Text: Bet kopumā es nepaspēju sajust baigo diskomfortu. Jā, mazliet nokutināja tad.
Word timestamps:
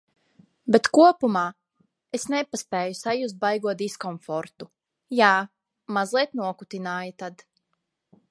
Bet 0.75 0.87
kopumā 0.97 1.43
es 2.19 2.23
nepaspēju 2.33 2.95
sajust 2.99 3.37
baigo 3.43 3.75
diskomfortu. 3.83 4.69
Jā, 5.19 5.31
mazliet 5.99 6.35
nokutināja 6.43 7.17
tad. 7.25 7.45